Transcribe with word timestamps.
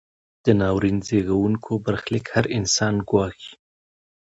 دا 0.43 0.51
ناورین 0.61 0.97
زیږوونکی 1.07 1.73
برخلیک 1.85 2.25
هر 2.35 2.45
انسان 2.57 2.95
ګواښي. 3.09 3.51